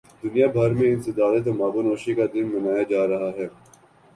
دنیا 0.21 0.47
بھر 0.55 0.69
میں 0.77 0.89
انسداد 0.91 1.33
تمباکو 1.45 1.81
نوشی 1.81 2.13
کا 2.15 2.25
دن 2.33 2.45
منایا 2.53 2.83
جارہاہے 2.89 3.47